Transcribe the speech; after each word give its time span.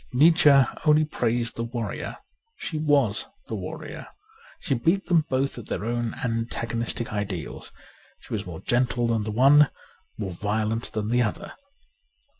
Nietzsche 0.13 0.49
only 0.83 1.05
praised 1.05 1.55
the 1.57 1.63
warrior; 1.63 2.17
she 2.55 2.79
was 2.79 3.27
the 3.47 3.53
warrior. 3.53 4.07
She 4.59 4.73
beat 4.73 5.05
them 5.05 5.25
both 5.29 5.59
at 5.59 5.67
their 5.67 5.85
own 5.85 6.15
antagonistic 6.23 7.13
ideals; 7.13 7.71
she 8.19 8.33
was 8.33 8.47
more 8.47 8.61
gentle 8.61 9.05
than 9.05 9.25
the 9.25 9.31
one, 9.31 9.69
more 10.17 10.31
violent 10.31 10.93
than 10.93 11.09
the 11.11 11.21
other. 11.21 11.53